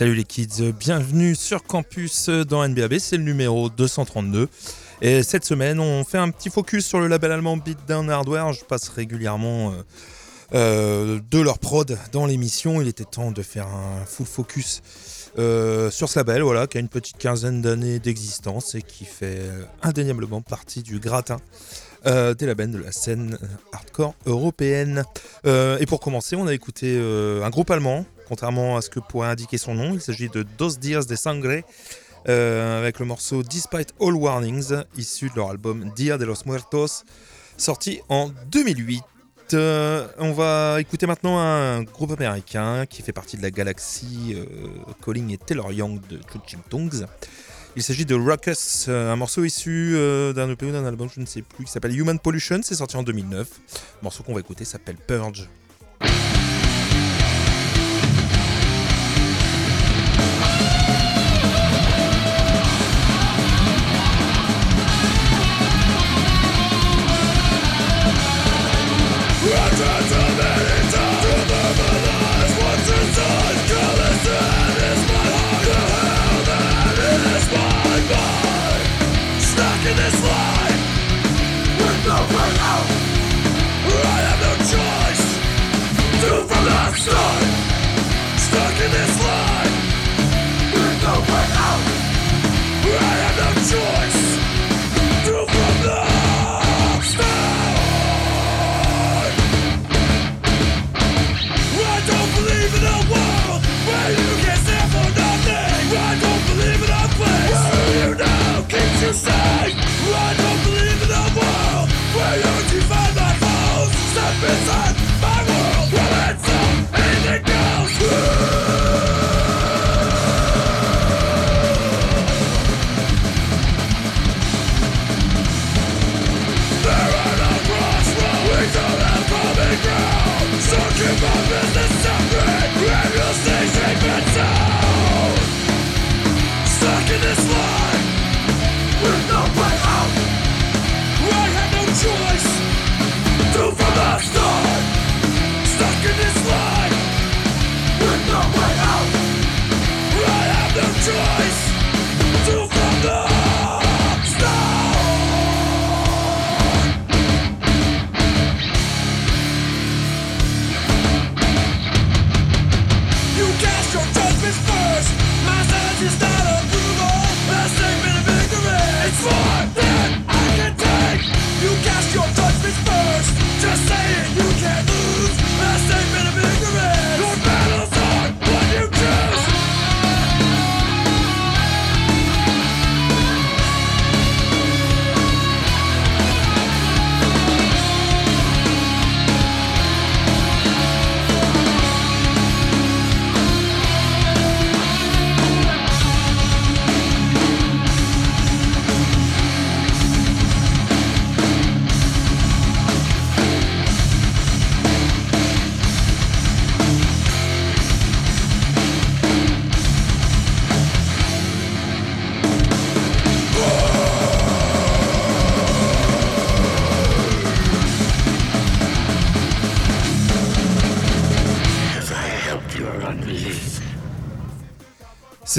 [0.00, 4.48] Salut les kids, bienvenue sur campus dans NBAB, c'est le numéro 232.
[5.02, 8.54] Et cette semaine, on fait un petit focus sur le label allemand Beatdown Hardware.
[8.54, 9.82] Je passe régulièrement euh,
[10.54, 12.80] euh, de leur prod dans l'émission.
[12.80, 14.80] Il était temps de faire un full focus
[15.38, 19.42] euh, sur ce label, voilà, qui a une petite quinzaine d'années d'existence et qui fait
[19.82, 21.36] indéniablement partie du gratin
[22.06, 23.36] des labels de la scène
[23.74, 25.04] hardcore européenne.
[25.44, 29.58] et pour commencer, on a écouté un groupe allemand contrairement à ce que pourrait indiquer
[29.58, 29.92] son nom.
[29.92, 31.62] Il s'agit de Dos Dias de Sangre,
[32.28, 37.02] euh, avec le morceau Despite All Warnings, issu de leur album Dia de los Muertos,
[37.56, 39.02] sorti en 2008.
[39.52, 44.46] Euh, on va écouter maintenant un groupe américain qui fait partie de la galaxie euh,
[45.04, 47.06] Calling et Taylor Young de Chuching Tongues.
[47.74, 49.96] Il s'agit de Ruckus, un morceau issu
[50.34, 53.02] d'un EP d'un album, je ne sais plus, qui s'appelle Human Pollution, c'est sorti en
[53.02, 53.48] 2009.
[53.48, 55.48] Le morceau qu'on va écouter s'appelle Purge.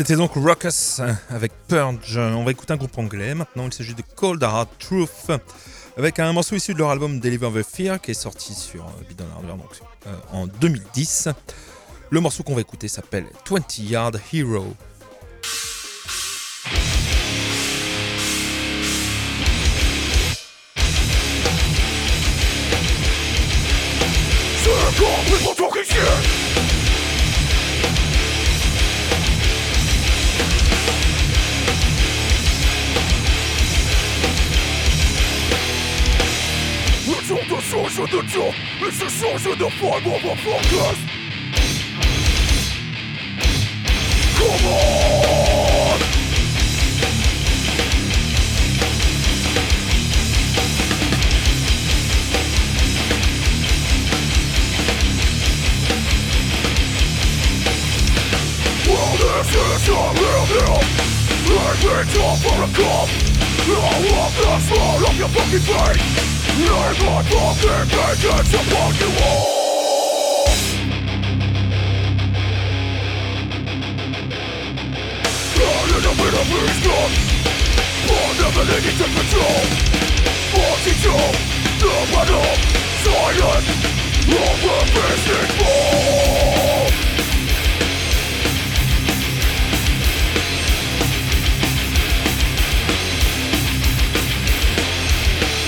[0.01, 1.00] C'était donc Ruckus
[1.30, 2.18] avec Purge.
[2.18, 3.36] On va écouter un groupe anglais.
[3.36, 5.30] Maintenant, il s'agit de Cold Hard Truth
[5.95, 9.25] avec un morceau issu de leur album Deliver the Fear qui est sorti sur Bidon
[9.36, 9.57] Hardware
[10.31, 11.30] en 2010.
[12.09, 14.75] Le morceau qu'on va écouter s'appelle 20 Yard Hero.
[25.83, 26.50] change
[37.72, 40.98] source of the joke It's the source of the form of a focus.
[44.36, 46.00] Come on!
[58.86, 60.46] Well, this is a real
[61.54, 63.08] I need you for a cup.
[63.63, 66.40] I'll walk the smile off your fucking face.
[66.51, 69.62] There's my fucking vengeance upon you all
[75.55, 77.10] God in a bit of wisdom
[78.05, 79.63] For never needing to control
[80.58, 81.15] Wanting to
[81.79, 82.51] the battle
[83.03, 83.65] Silent
[84.27, 86.61] Over business more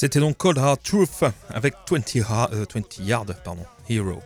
[0.00, 2.64] C'était donc Cold Hard Truth avec 20, euh,
[3.00, 3.36] Yard
[3.86, 4.22] Hero.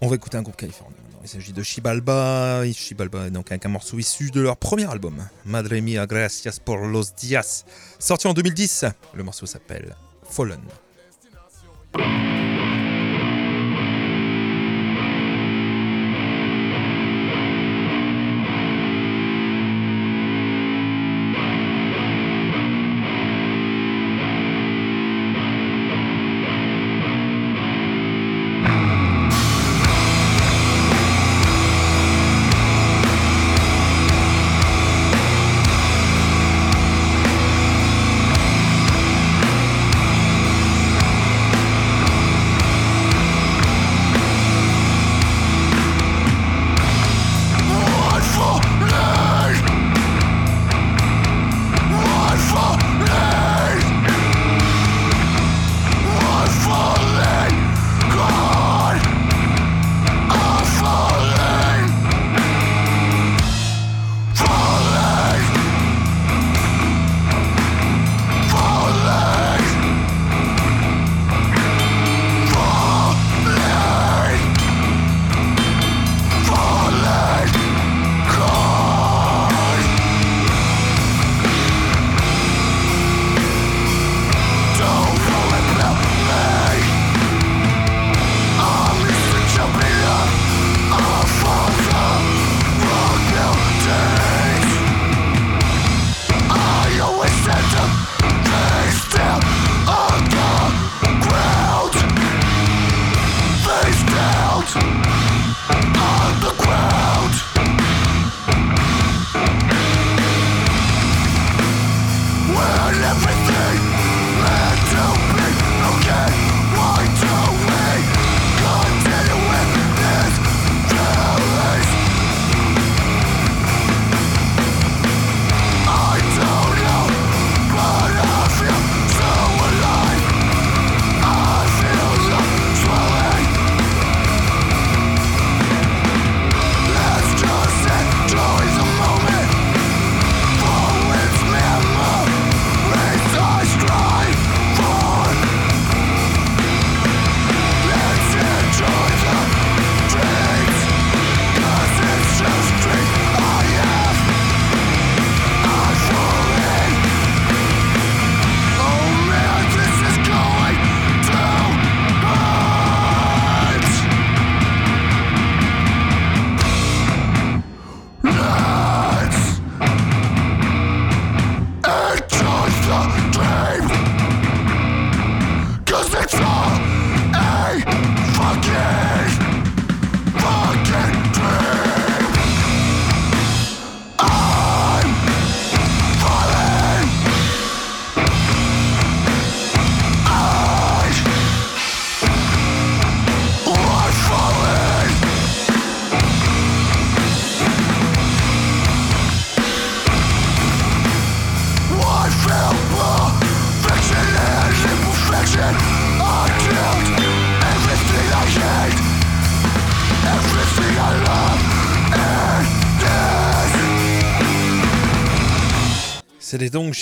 [0.00, 0.96] On va écouter un groupe californien.
[1.22, 2.62] Il s'agit de Chibalba.
[2.72, 7.12] Chibalba est donc un morceau issu de leur premier album, Madre Mia Gracias por los
[7.18, 7.66] Dias,
[7.98, 8.86] sorti en 2010.
[9.12, 9.94] Le morceau s'appelle
[10.24, 10.62] Fallen.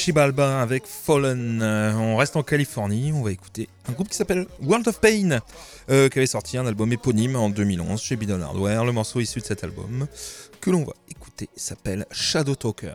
[0.09, 1.61] Shibalba avec Fallen.
[1.61, 5.41] Euh, on reste en Californie, on va écouter un groupe qui s'appelle World of Pain,
[5.91, 8.87] euh, qui avait sorti un album éponyme en 2011 chez Bidon Hardware.
[8.87, 10.07] Le morceau issu de cet album
[10.63, 12.95] que l'on va écouter s'appelle Shadow Talker.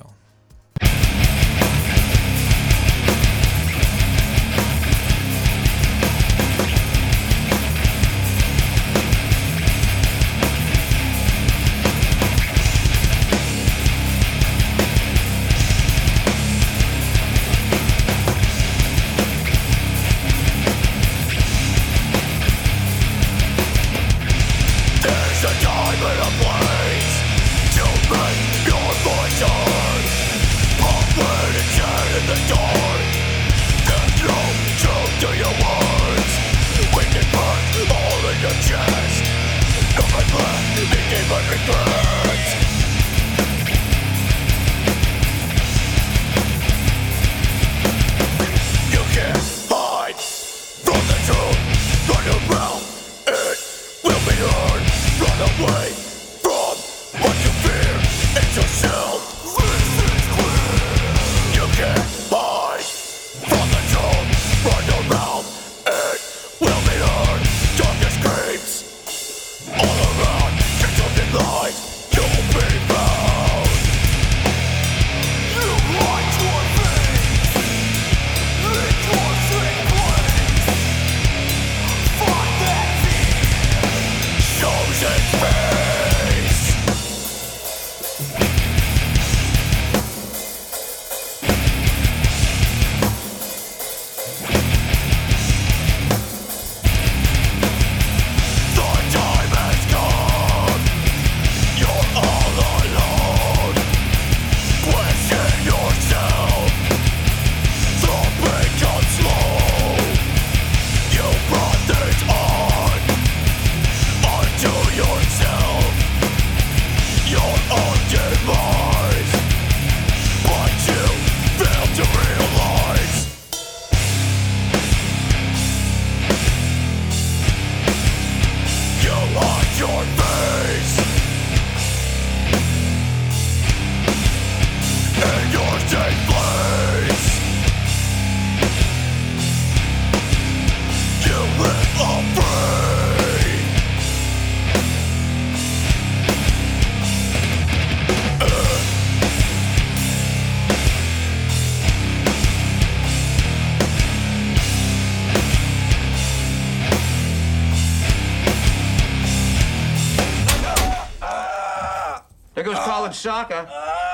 [163.23, 163.65] Soccer.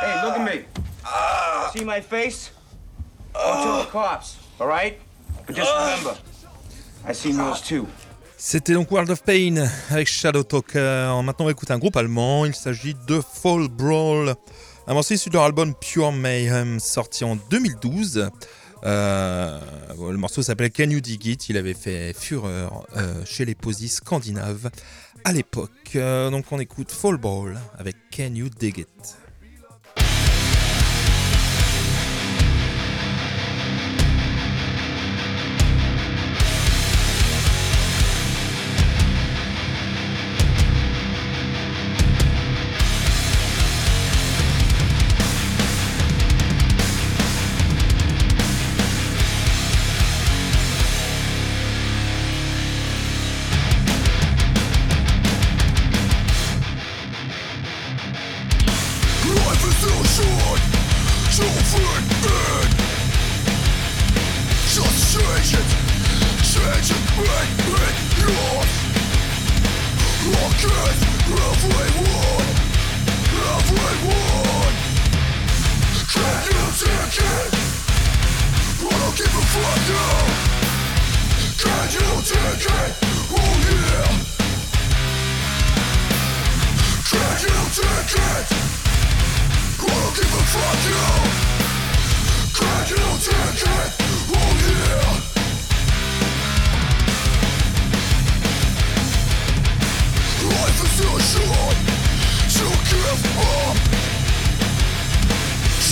[0.01, 0.65] Hey, look at me.
[1.73, 2.51] See my face?
[3.33, 4.99] The cops, all right?
[5.47, 6.15] But just remember,
[7.07, 7.87] I seen yours too.
[8.37, 11.09] C'était donc World of Pain avec Shadow Talker.
[11.23, 12.45] Maintenant, on va écouter un groupe allemand.
[12.45, 14.35] Il s'agit de Fall Brawl.
[14.87, 18.29] Un morceau issu de leur album Pure Mayhem, sorti en 2012.
[18.85, 19.59] Euh,
[19.97, 21.49] le morceau s'appelait Can You Dig It?
[21.49, 24.69] Il avait fait fureur euh, chez les posies scandinaves
[25.23, 25.95] à l'époque.
[25.95, 29.18] Euh, donc on écoute Fall Ball avec Can You Dig It?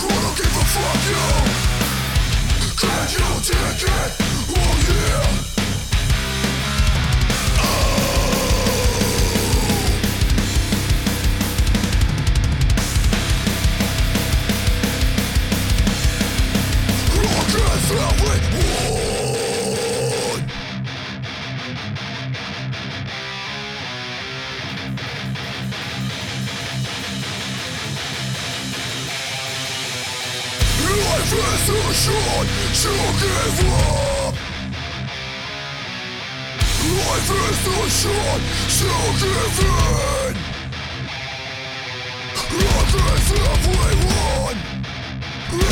[0.00, 1.24] I don't give a fuck you?
[2.78, 4.10] Can you take it?
[4.50, 5.47] Oh yeah
[32.08, 34.34] decision to give up
[36.88, 38.42] Life is too short
[38.78, 38.90] to
[39.20, 40.34] give in
[42.58, 44.58] Love is everyone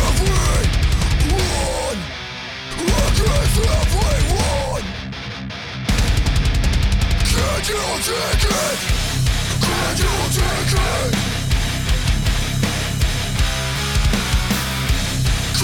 [0.07, 0.69] Everyone
[2.87, 4.87] Love is everyone
[7.33, 8.79] Can you take it?
[9.63, 11.36] Can you take it?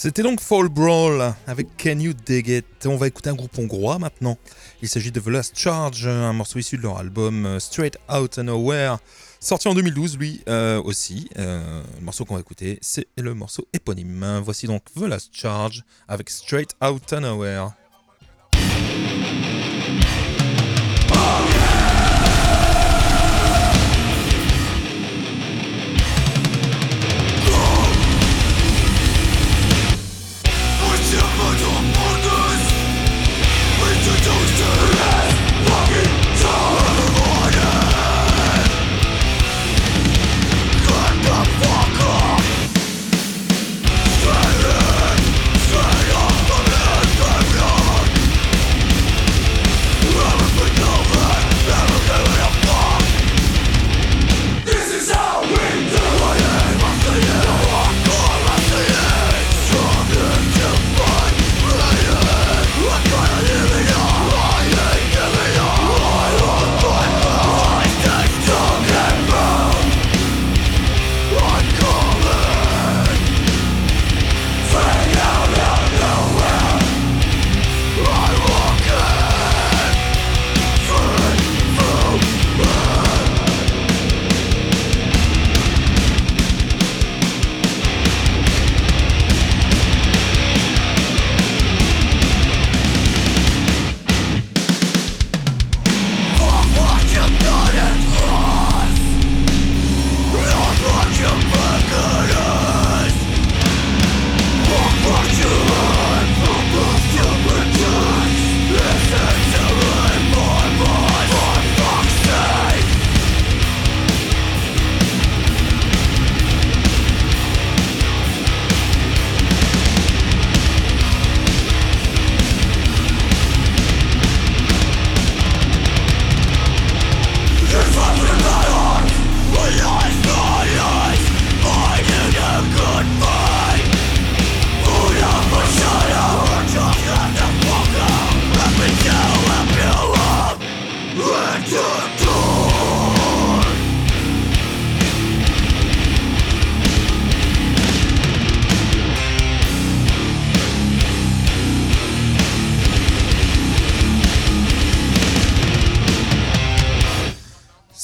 [0.00, 2.86] C'était donc Fall Brawl avec Can You Dig It.
[2.86, 4.38] On va écouter un groupe hongrois maintenant.
[4.80, 8.38] Il s'agit de The Last Charge, un morceau issu de leur album euh, Straight Out
[8.38, 8.98] Nowhere,
[9.40, 11.28] sorti en 2012 lui euh, aussi.
[11.36, 14.40] Euh, le morceau qu'on va écouter, c'est le morceau éponyme.
[14.44, 17.70] Voici donc The Last Charge avec Straight Out Nowhere.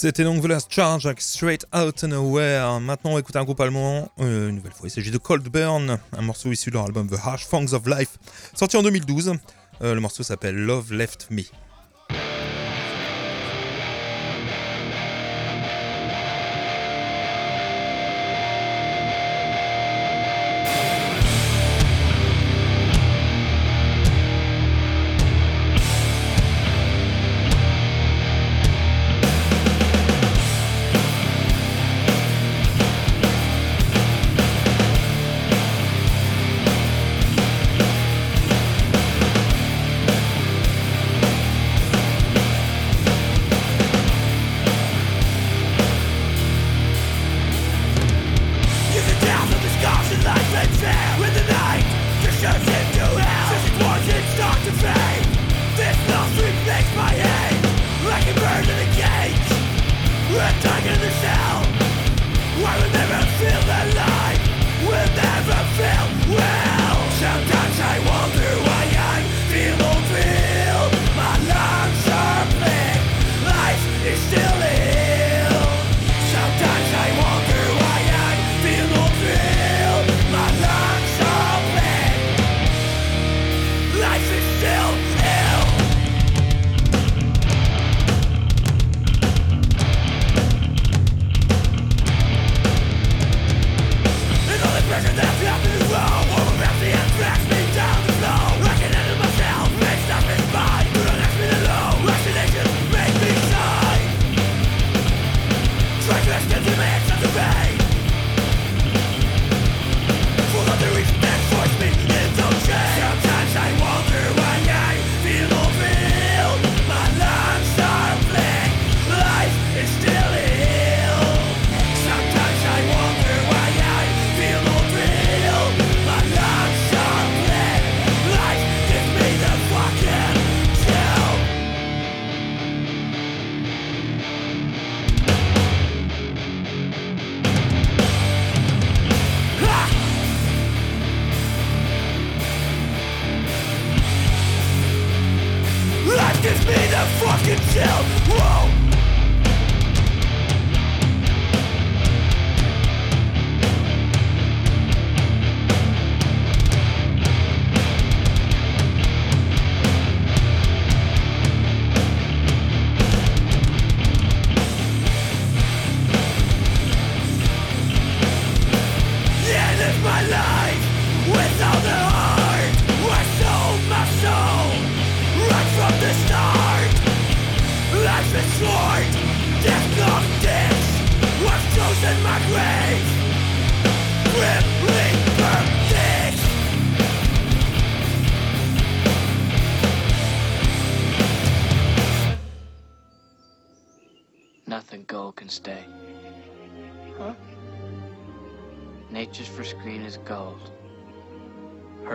[0.04, 2.78] C'était donc The Last Charge avec Straight Out and Nowhere.
[2.78, 4.86] Maintenant, on va écouter un groupe allemand, euh, une nouvelle fois.
[4.86, 7.86] Il s'agit de Cold Burn, un morceau issu de leur album The Harsh Songs of
[7.86, 8.18] Life,
[8.54, 9.32] sorti en 2012.
[9.80, 11.44] Euh, le morceau s'appelle Love Left Me.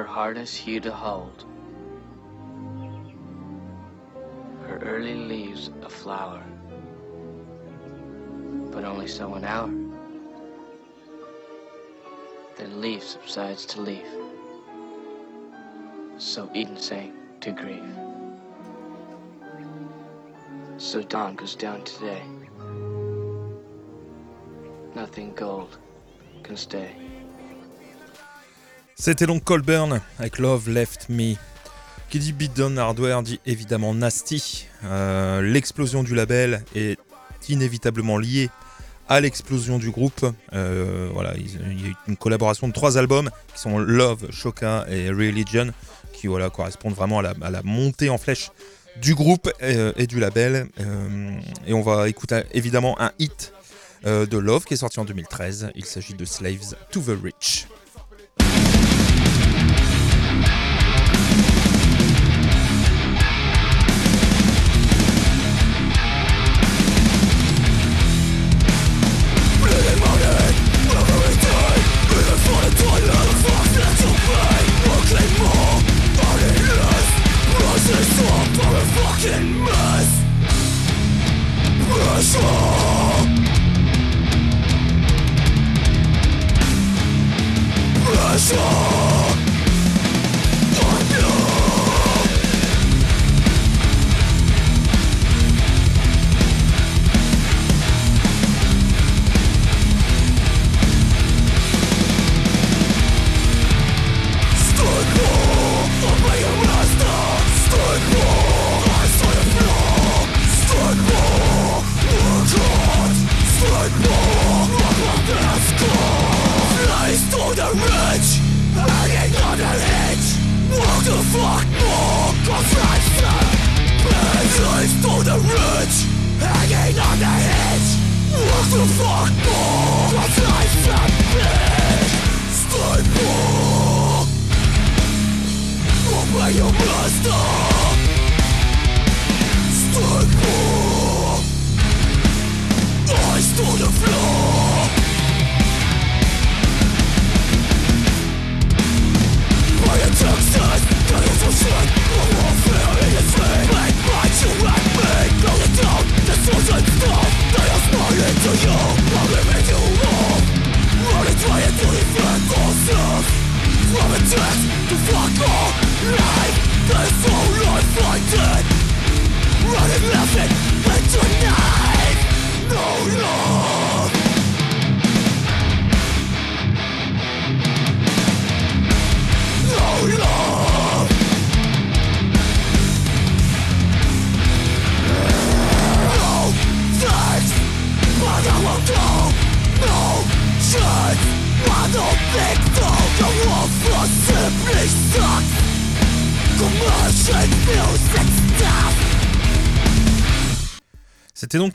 [0.06, 1.46] Hardest hue to hold.
[4.68, 6.44] Her early leaves a flower,
[8.72, 9.72] but only so an hour.
[12.58, 14.08] Then leaf subsides to leaf,
[16.18, 17.84] so Eden sang to grief.
[20.78, 22.22] So dawn goes down today.
[25.08, 25.70] Gold
[26.44, 26.90] can stay.
[28.96, 31.36] C'était donc Colburn avec Love Left Me.
[32.10, 34.68] Qui dit Beatdown Hardware dit évidemment Nasty.
[34.84, 37.00] Euh, l'explosion du label est
[37.48, 38.50] inévitablement liée
[39.08, 40.26] à l'explosion du groupe.
[40.54, 44.86] Euh, voilà, il y a eu une collaboration de trois albums qui sont Love, Shoka
[44.90, 45.72] et Religion,
[46.12, 48.52] qui voilà, correspondent vraiment à la, montée en flèche
[49.02, 50.68] du groupe et, et du label.
[50.80, 53.54] Euh, et on va écouter évidemment un hit
[54.04, 55.72] de Love qui est sorti en 2013.
[55.76, 57.68] Il s'agit de Slaves to the Rich.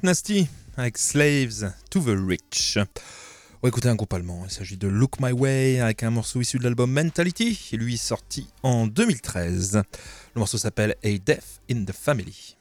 [0.05, 2.77] Nasty avec Slaves to the Rich.
[2.77, 4.43] On va écouter un groupe allemand.
[4.45, 8.47] Il s'agit de Look My Way avec un morceau issu de l'album Mentality, lui sorti
[8.63, 9.83] en 2013.
[10.35, 12.55] Le morceau s'appelle A Death in the Family.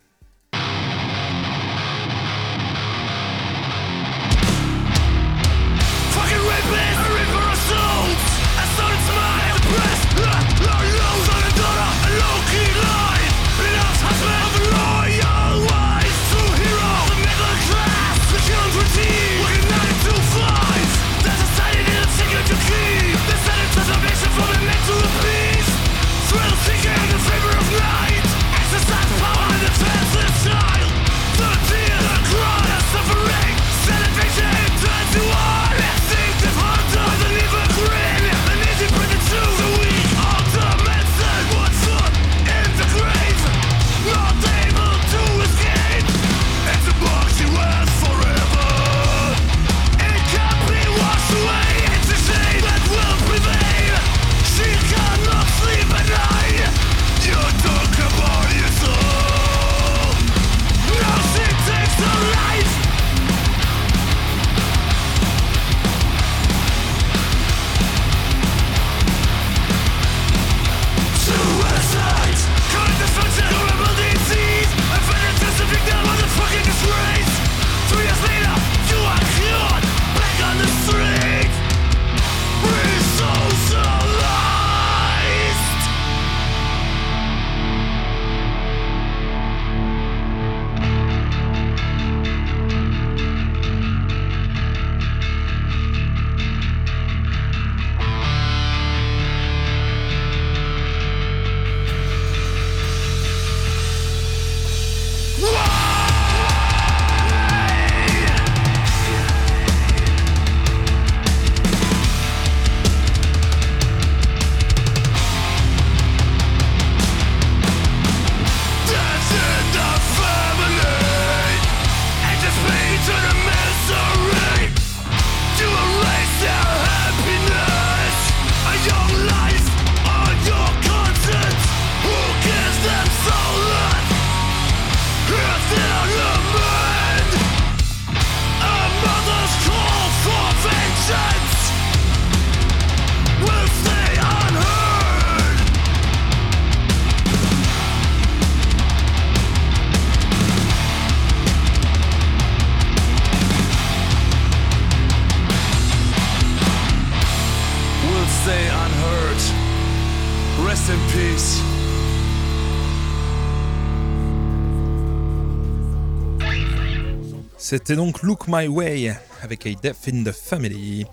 [167.65, 171.05] C'était donc Look My Way avec A Death in the Family.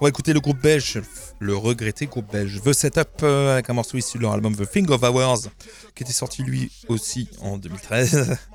[0.00, 1.02] On va écouter le groupe belge,
[1.40, 4.70] le regretté groupe belge The Setup euh, avec un morceau issu de leur album The
[4.70, 5.48] Thing of Hours
[5.96, 8.38] qui était sorti lui aussi en 2013.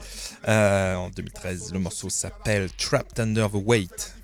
[0.47, 4.15] Euh, en 2013, le morceau s'appelle Trapped Under the Weight.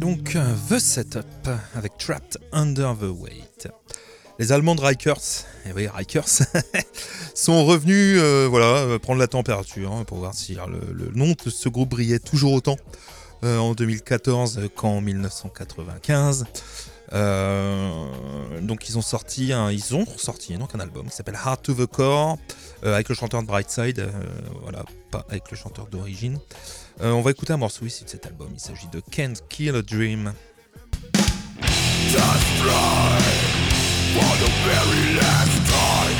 [0.00, 0.34] Donc
[0.70, 1.26] The Setup
[1.74, 3.68] avec Trapped Under the Weight.
[4.38, 6.42] Les Allemands de Rikers, et eh oui, Rikers,
[7.34, 11.50] sont revenus euh, voilà, euh, prendre la température hein, pour voir si le, nom de
[11.50, 12.76] ce groupe brillait toujours autant
[13.44, 16.46] euh, en 2014 qu'en 1995.
[18.62, 21.74] donc ils ont sorti un, ils ont sorti donc un album qui s'appelle Heart to
[21.74, 22.38] the Core
[22.82, 24.10] avec le chanteur de Brightside,
[24.62, 26.38] voilà, pas avec le chanteur d'origine.
[27.02, 28.48] Euh, on va écouter un morceau ici de cet album.
[28.52, 30.34] Il s'agit de Can't Kill a Dream.
[32.08, 33.20] Just try
[34.12, 36.18] for the very last time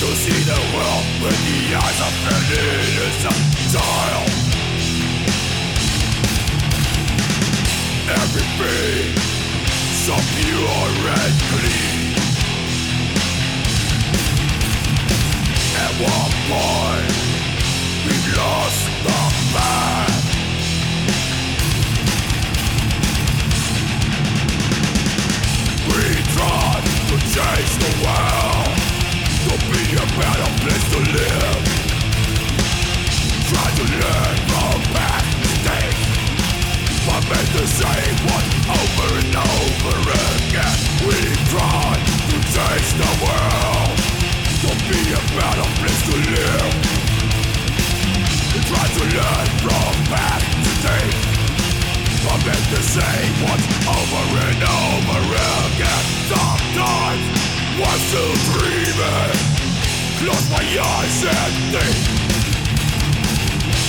[0.00, 3.42] To see the world with the eyes of an innocent
[3.72, 4.30] child
[8.10, 9.14] Everything
[10.04, 12.25] so pure and clean
[16.04, 17.12] point,
[18.04, 19.18] we lost the
[19.52, 20.24] path.
[25.88, 26.02] We
[26.36, 28.76] tried to change the world
[29.46, 31.64] to be a better place to live.
[33.48, 36.02] Try to learn from past mistakes,
[37.06, 40.76] but made the same one over and over again.
[41.06, 41.18] We
[41.48, 43.85] tried to change the world
[44.66, 46.74] a better place to live
[48.66, 49.96] Try to learn from
[50.58, 51.36] mistakes
[52.70, 53.34] the same
[53.86, 57.24] over and over again Sometimes
[57.78, 59.38] I'm still dreaming
[60.18, 61.96] Close my eyes and think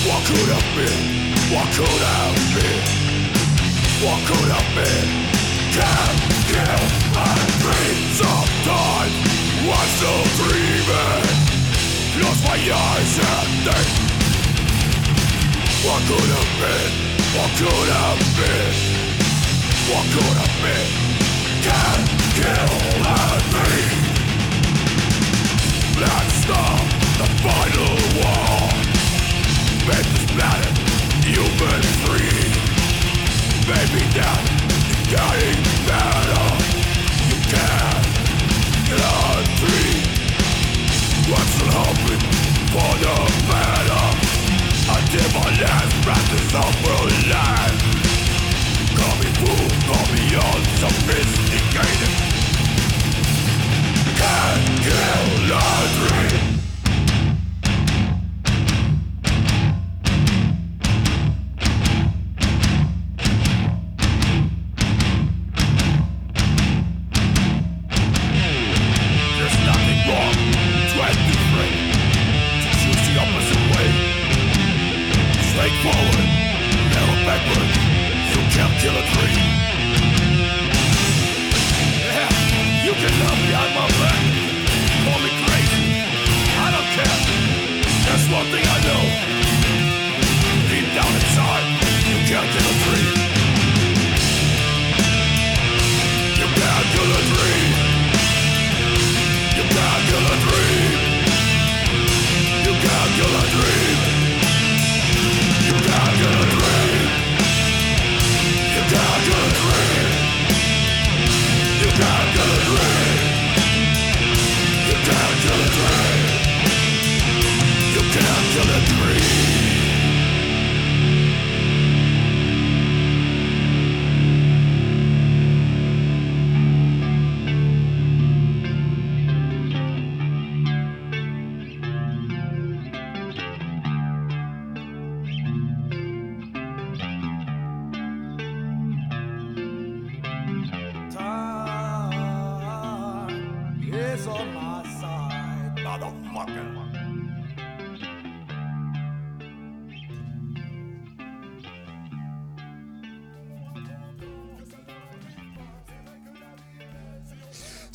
[0.06, 1.02] What could have been?
[1.52, 2.82] What could have been?
[4.04, 5.08] What could have been?
[5.74, 6.82] Can't kill
[7.18, 7.30] a
[7.62, 11.26] dream Sometimes I'm still dreaming?
[12.14, 13.88] Close my eyes and think
[15.82, 16.92] What could have been?
[17.34, 18.74] What could have been?
[19.90, 20.88] What could have been?
[21.66, 22.06] Can't
[22.38, 22.70] kill
[23.02, 23.98] a dream.
[25.98, 26.80] Let's stop
[27.18, 28.62] the final war.
[29.90, 30.76] Make this planet
[31.26, 32.46] human free.
[33.66, 36.47] Maybe that is getting better
[41.28, 42.24] Still hoping
[42.72, 43.14] for the
[43.48, 44.06] better
[44.96, 46.54] Until my last breath is
[47.28, 47.82] life
[48.96, 49.28] Call me
[54.16, 56.57] Can't kill a dream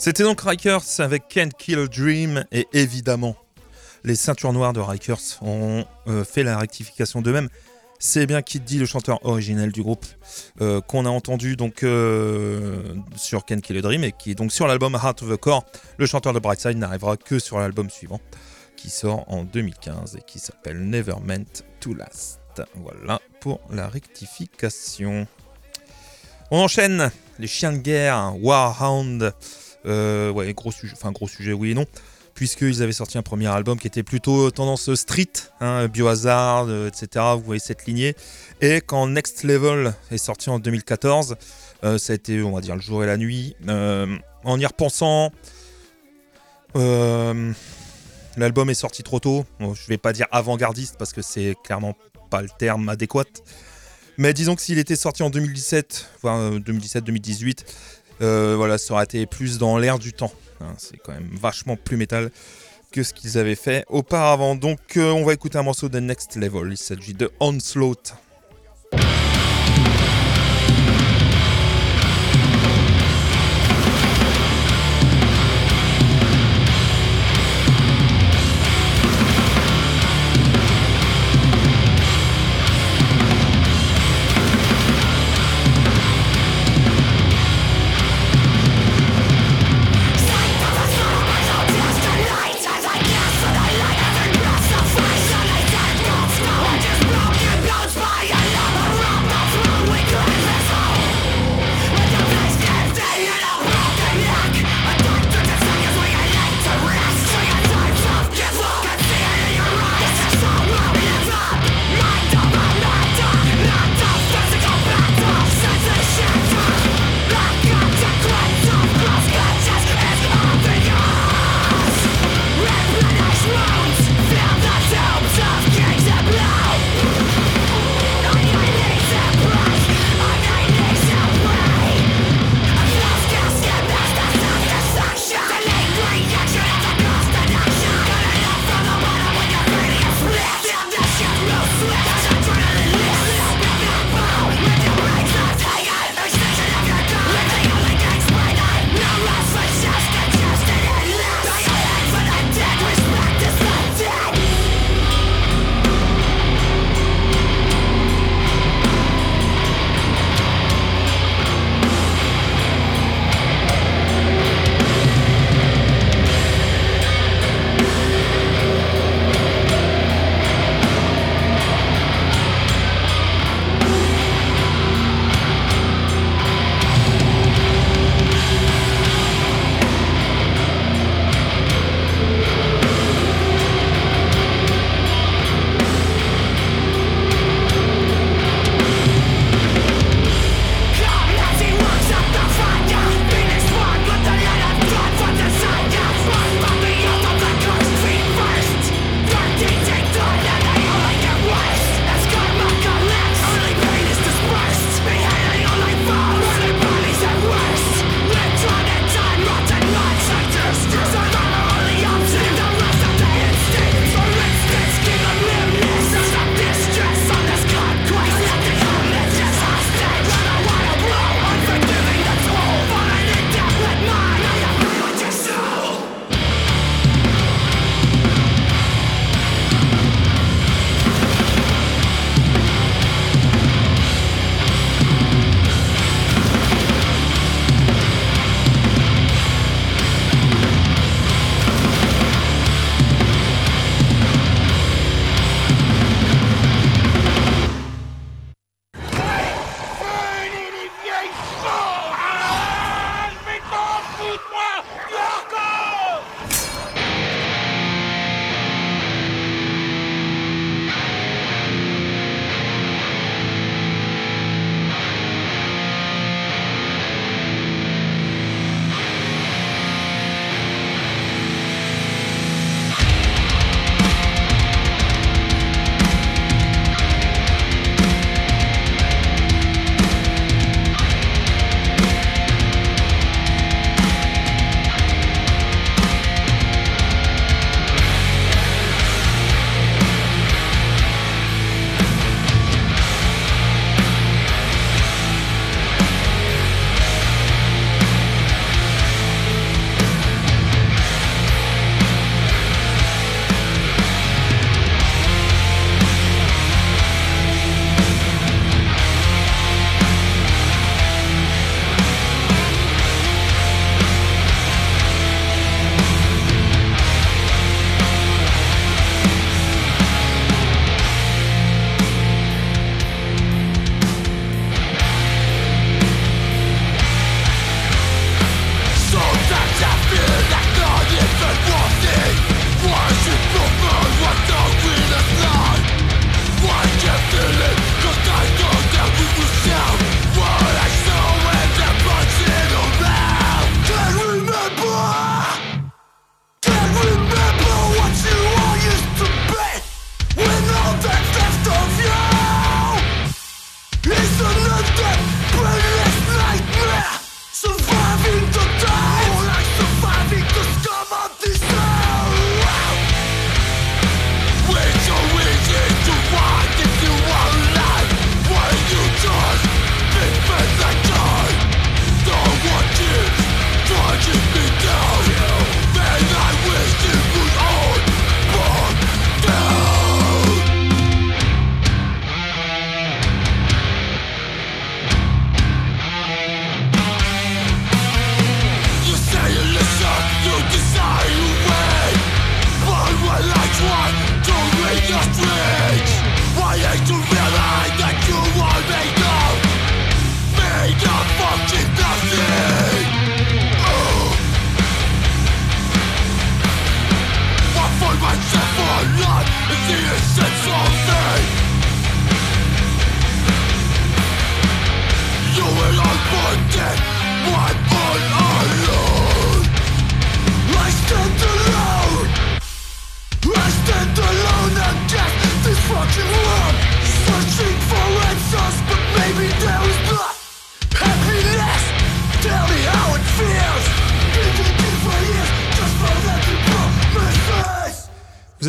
[0.03, 3.37] C'était donc Rikers avec Can't Kill Dream et évidemment
[4.03, 7.47] les ceintures noires de Rikers ont euh, fait la rectification d'eux-mêmes.
[7.99, 10.05] C'est bien Kid D, le chanteur originel du groupe,
[10.59, 12.83] euh, qu'on a entendu donc euh,
[13.15, 15.63] sur Can't Kill Dream et qui est donc sur l'album Heart of the Core.
[15.97, 18.19] Le chanteur de Brightside n'arrivera que sur l'album suivant
[18.75, 22.41] qui sort en 2015 et qui s'appelle Never Meant to Last.
[22.75, 25.27] Voilà pour la rectification.
[26.51, 29.33] On enchaîne les chiens de guerre, Warhound.
[29.85, 31.85] Euh, ouais, gros sujet, enfin gros sujet, oui et non.
[32.35, 37.25] puisqu'ils avaient sorti un premier album qui était plutôt tendance street, hein, Biohazard, euh, etc.
[37.35, 38.15] Vous voyez cette lignée.
[38.61, 41.35] Et quand Next Level est sorti en 2014,
[41.83, 43.55] euh, ça a été, on va dire, le jour et la nuit.
[43.67, 45.31] Euh, en y repensant,
[46.75, 49.45] l'album est sorti trop tôt.
[49.59, 51.93] je vais pas dire avant-gardiste parce que c'est clairement
[52.29, 53.25] pas le terme adéquat.
[54.17, 57.65] Mais disons que s'il était sorti en 2017, voire 2017-2018,
[58.19, 60.31] voilà, ça aurait été plus dans l'air du temps.
[60.61, 62.31] Hein, c'est quand même vachement plus métal
[62.91, 64.55] que ce qu'ils avaient fait auparavant.
[64.55, 66.71] Donc euh, on va écouter un morceau de Next Level.
[66.71, 68.13] Il s'agit de Onslaught.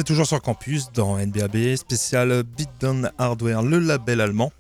[0.05, 4.52] Toujours sur campus dans NBAB, spécial Beatdown Hardware, le label allemand.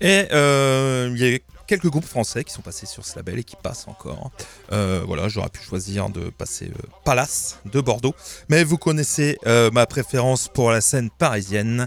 [0.00, 3.44] Et euh, il y a quelques groupes français qui sont passés sur ce label et
[3.44, 4.30] qui passent encore.
[4.72, 8.14] Euh, voilà, j'aurais pu choisir de passer euh, Palace de Bordeaux.
[8.48, 9.38] Mais vous connaissez
[9.72, 11.86] ma préférence pour la scène parisienne.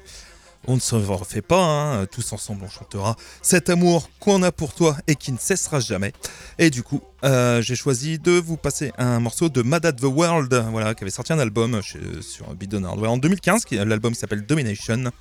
[0.66, 2.06] On ne se refait pas, hein.
[2.06, 6.14] tous ensemble on chantera cet amour qu'on a pour toi et qui ne cessera jamais.
[6.58, 10.04] Et du coup, euh, j'ai choisi de vous passer un morceau de Mad at the
[10.04, 11.82] World, voilà, qui avait sorti un album
[12.22, 15.12] sur Bidon Hardware en 2015, l'album s'appelle Domination.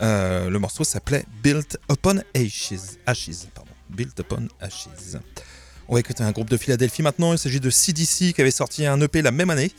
[0.00, 2.98] Euh, le morceau s'appelait Built Upon Ashes.
[3.06, 3.72] Ashes pardon.
[3.90, 5.16] Built Upon Ashes.
[5.88, 7.32] On va écouter un groupe de Philadelphie maintenant.
[7.32, 9.70] Il s'agit de CDC qui avait sorti un EP la même année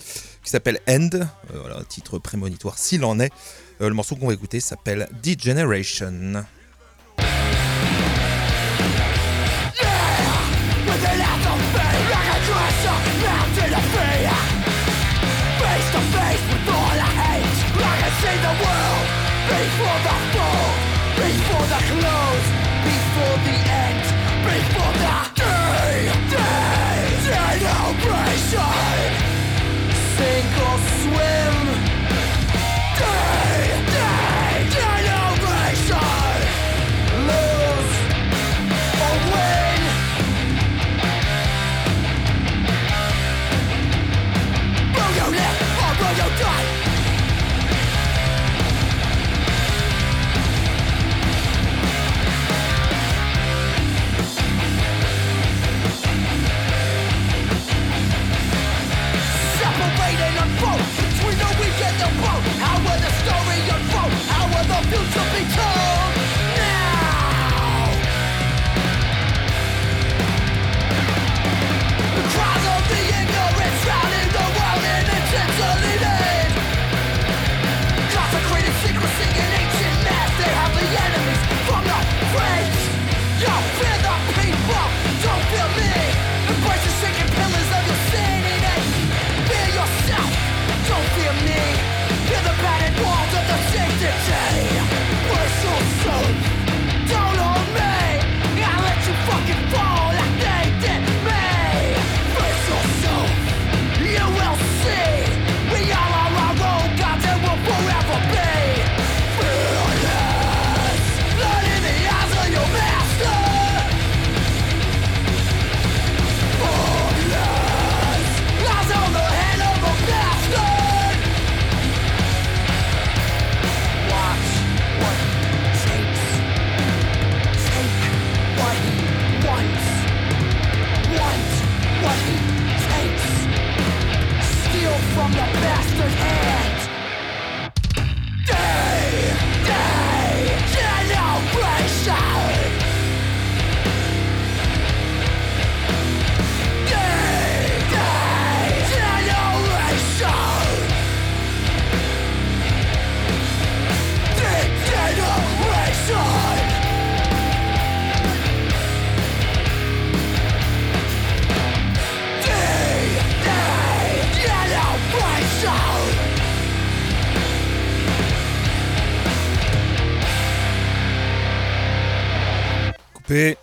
[0.44, 1.10] qui s'appelle End.
[1.14, 3.32] Euh, voilà, titre prémonitoire s'il en est.
[3.82, 6.44] Euh, le morceau qu'on va écouter s'appelle Degeneration.
[64.90, 65.79] future become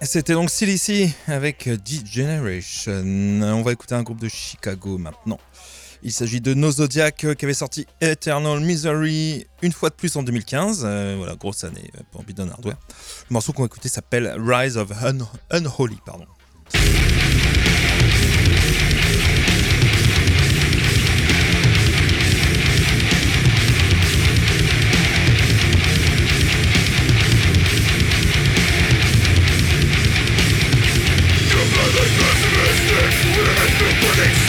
[0.01, 3.03] C'était donc Silici avec D-Generation.
[3.43, 5.41] On va écouter un groupe de Chicago maintenant.
[6.05, 10.23] Il s'agit de No Zodiac qui avait sorti Eternal Misery une fois de plus en
[10.23, 10.83] 2015.
[10.85, 12.77] Euh, voilà, grosse année pour Bidon Hardware.
[13.29, 14.93] Le morceau qu'on va écouter s'appelle Rise of
[15.51, 15.99] Unholy.
[16.07, 16.27] Pardon.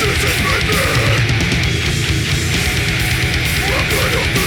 [0.00, 1.40] This is my man.
[3.66, 4.39] I'm gonna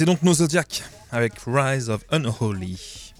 [0.00, 0.82] C'était donc nos Zodiac
[1.12, 3.12] avec Rise of Unholy.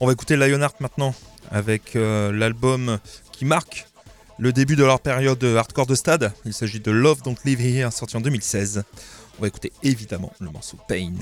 [0.00, 1.14] On va écouter Lionheart maintenant
[1.50, 2.98] avec euh, l'album
[3.30, 3.86] qui marque
[4.38, 6.32] le début de leur période hardcore de stade.
[6.46, 8.84] Il s'agit de Love Don't Live Here, sorti en 2016.
[9.38, 11.12] On va écouter évidemment le morceau Pain.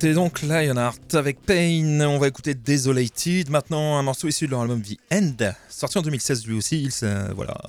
[0.00, 2.02] C'était donc Lionheart avec Pain.
[2.02, 3.50] On va écouter Desolated.
[3.50, 5.34] Maintenant, un morceau issu de leur album The End,
[5.68, 6.84] sorti en 2016 lui aussi.
[6.84, 6.92] Il,
[7.34, 7.60] voilà.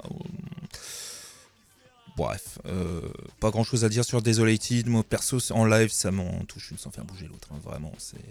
[2.15, 3.01] Bref, euh,
[3.39, 4.85] pas grand chose à dire sur Desolated.
[4.85, 7.47] Moi, perso, en live, ça m'en touche une sans faire bouger l'autre.
[7.51, 7.57] hein.
[7.63, 8.21] Vraiment, c'est.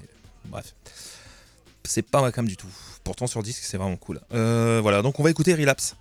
[0.45, 0.77] Bref.
[1.83, 2.71] C'est pas ma cam du tout.
[3.03, 4.21] Pourtant, sur disque, c'est vraiment cool.
[4.33, 5.97] Euh, voilà, donc on va écouter Relapse.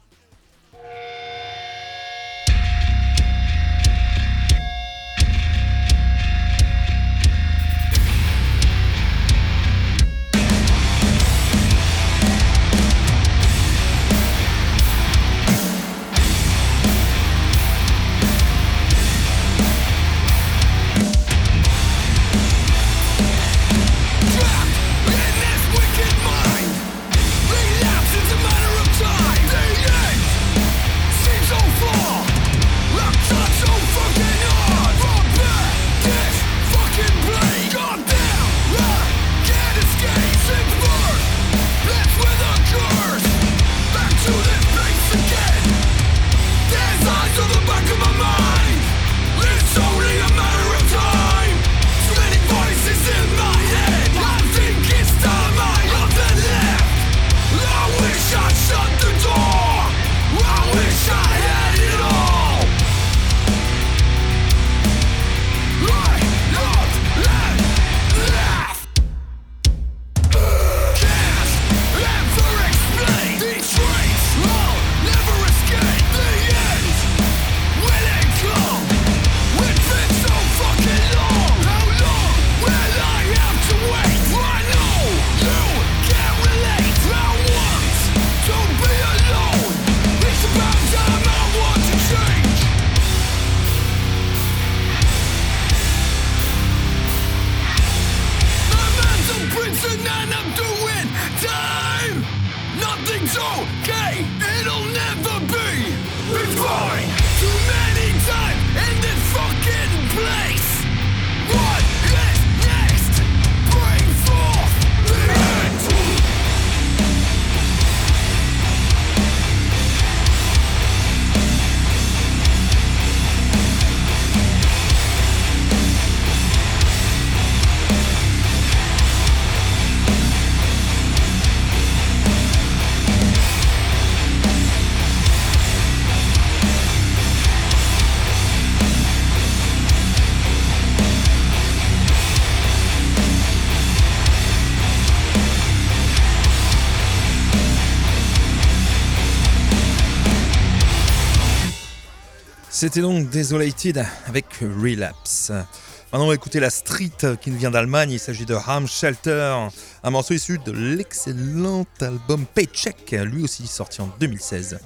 [152.80, 155.49] C'était donc Desolated avec Relapse.
[155.49, 157.09] Maintenant, on va écouter la street
[157.41, 158.11] qui nous vient d'Allemagne.
[158.11, 159.67] Il s'agit de Ham Shelter,
[160.03, 164.78] un morceau issu de l'excellent album Paycheck, lui aussi sorti en 2016.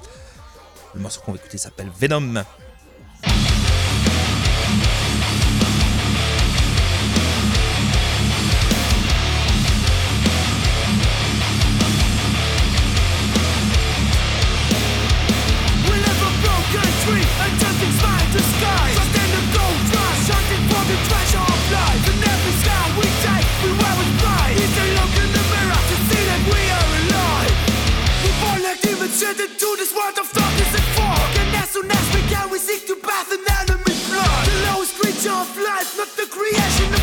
[0.96, 2.46] Le morceau qu'on va écouter s'appelle Venom.
[32.66, 34.46] music to bathe an enemy's blood.
[34.46, 37.01] The lowest creature of life, not the creation of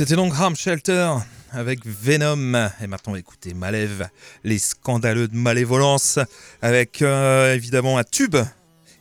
[0.00, 1.12] C'était donc Harm Shelter
[1.52, 2.70] avec Venom.
[2.80, 4.08] Et maintenant, écoutez Malev,
[4.44, 6.18] les scandaleux de malévolence,
[6.62, 8.36] avec euh, évidemment un tube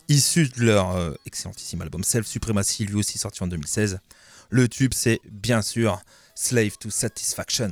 [0.10, 4.02] issu de leur euh, excellentissime album Self Supremacy, lui aussi sorti en 2016.
[4.50, 6.02] Le tube, c'est bien sûr
[6.36, 7.72] Slave to Satisfaction.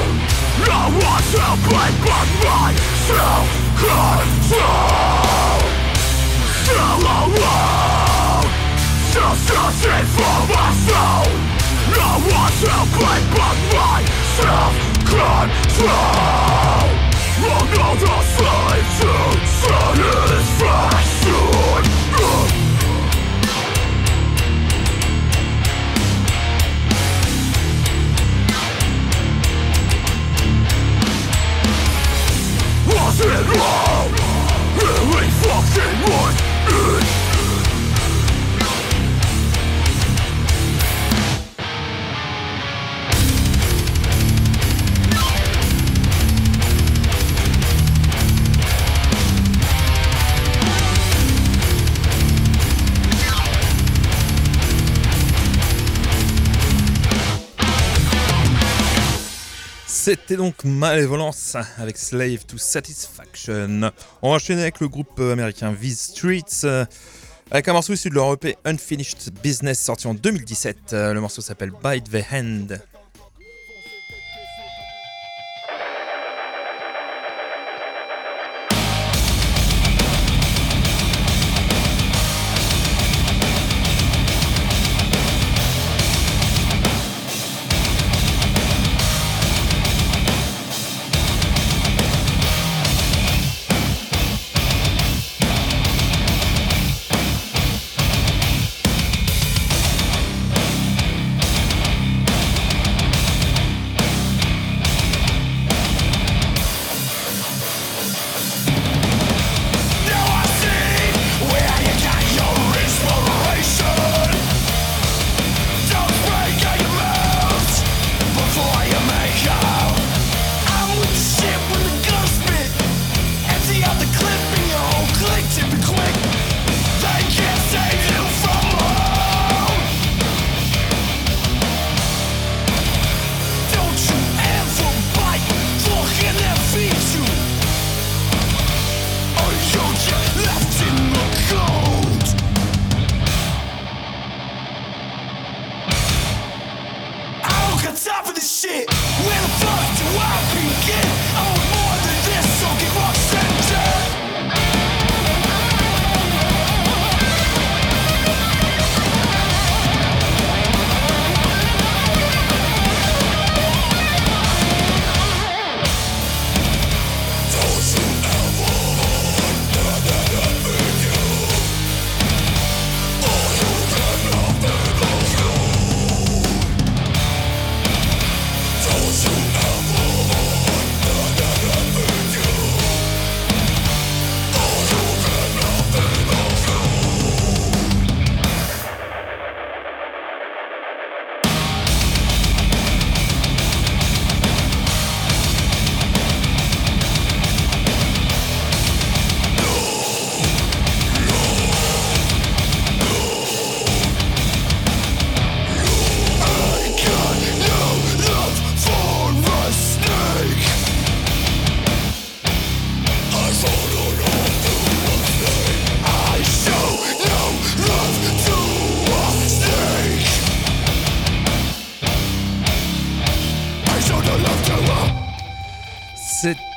[0.71, 2.71] No one to blame but my
[3.07, 4.47] self-control
[6.63, 8.47] Still alone
[9.11, 11.27] Just searching for my soul.
[11.91, 12.09] No
[12.39, 13.99] one to blame but my
[14.39, 15.41] self-control
[17.51, 19.13] Another slave to
[19.59, 21.01] satisfaction
[35.41, 36.40] Fucking right
[60.11, 63.89] C'était donc Malévolence avec Slave to Satisfaction.
[64.21, 66.65] On va enchaîner avec le groupe américain These Streets.
[66.65, 66.83] euh,
[67.49, 70.91] Avec un morceau issu de leur EP Unfinished Business sorti en 2017.
[70.91, 72.81] Euh, Le morceau s'appelle Bite the Hand.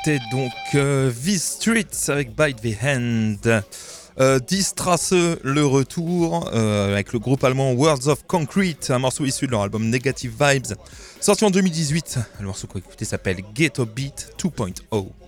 [0.05, 3.63] C'était donc euh, V-Streets avec Bite the Hand.
[4.19, 4.39] Euh,
[5.43, 9.63] le retour euh, avec le groupe allemand Words of Concrete, un morceau issu de leur
[9.63, 10.75] album Negative Vibes,
[11.19, 12.19] sorti en 2018.
[12.39, 15.24] Le morceau qu'on écouter s'appelle Ghetto Beat 2.0.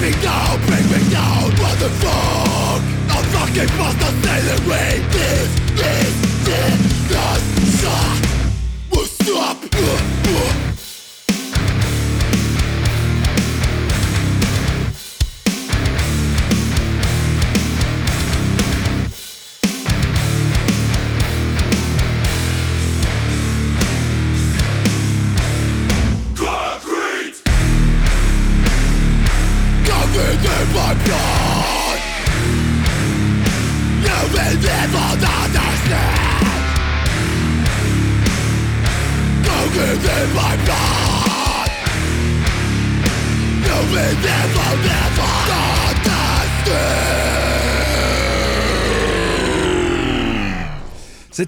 [0.00, 2.82] me down, bring me down, what the fuck?
[3.12, 5.49] I'm fucking past the sailing We did.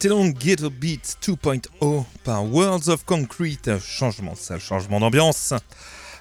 [0.02, 3.78] C'était donc Ghetto Beat 2.0 par Worlds of Concrete.
[3.78, 5.54] Changement de salle, changement d'ambiance.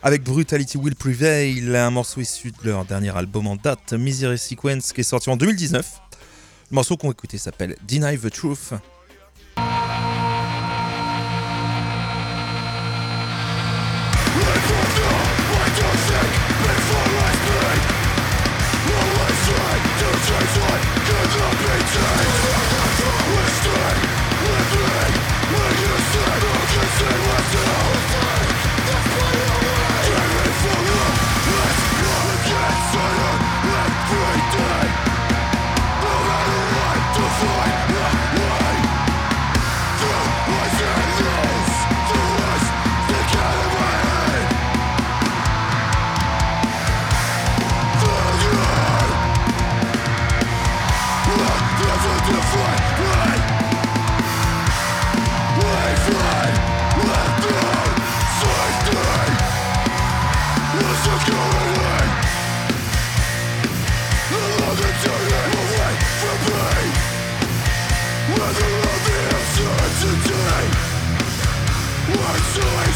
[0.04, 4.94] Avec Brutality Will Prevail, un morceau issu de leur dernier album en date, Misery Sequence,
[4.94, 6.00] qui est sorti en 2019.
[6.70, 8.74] Le morceau qu'on écouter s'appelle Deny the Truth.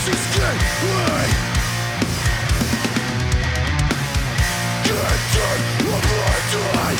[0.06, 0.22] Can't
[5.34, 6.98] turn a blind eye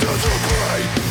[0.00, 1.03] To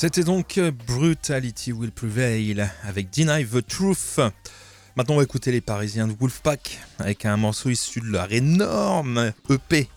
[0.00, 4.20] C'était donc Brutality Will Prevail avec Deny the Truth.
[4.94, 9.32] Maintenant, on va écouter les Parisiens de Wolfpack avec un morceau issu de leur énorme
[9.50, 9.88] EP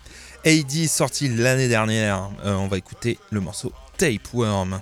[0.43, 2.31] AD sorti l'année dernière.
[2.43, 4.81] Euh, on va écouter le morceau Tapeworm.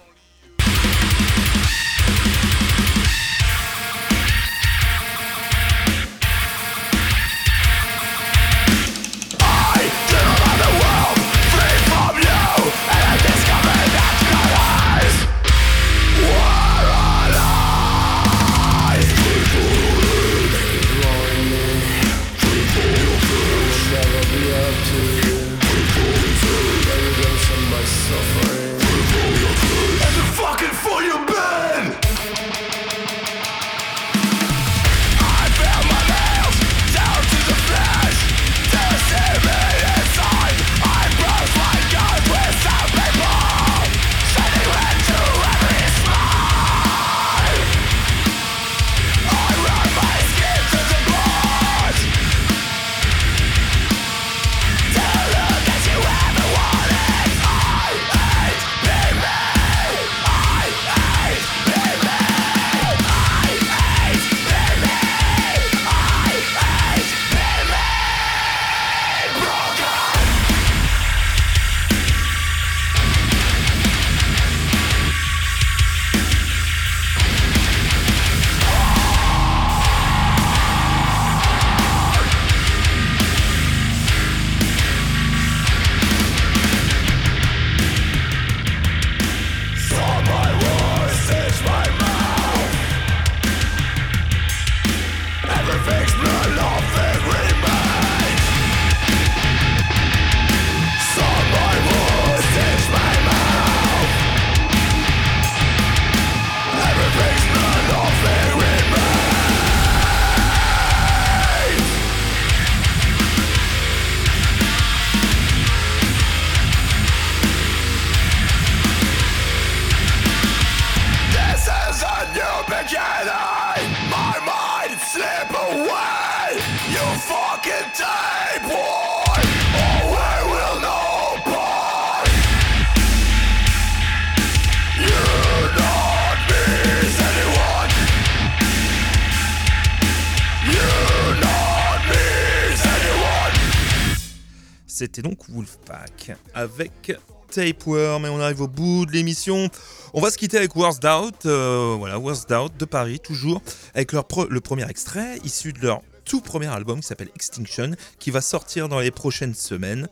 [145.60, 147.18] Wolfpack avec
[147.52, 149.70] Tapeworm et on arrive au bout de l'émission.
[150.14, 153.62] On va se quitter avec Worst Out, euh, voilà, Worst Out de Paris, toujours,
[153.94, 158.32] avec leur le premier extrait issu de leur tout premier album qui s'appelle Extinction, qui
[158.32, 160.08] va sortir dans les prochaines semaines.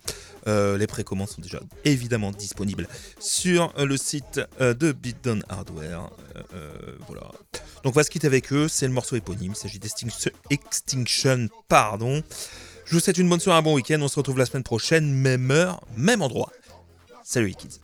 [0.47, 2.87] Euh, les précommandes sont déjà évidemment disponibles
[3.19, 6.09] sur le site euh, de Beatdown Hardware.
[7.07, 7.31] voilà.
[7.83, 12.21] Donc on va se quitter avec eux, c'est le morceau éponyme, il s'agit d'Extinction, pardon.
[12.87, 13.99] Je vous souhaite une bonne soirée, un bon week-end.
[14.01, 16.51] On se retrouve la semaine prochaine, même heure, même endroit.
[17.21, 17.81] Salut les kids.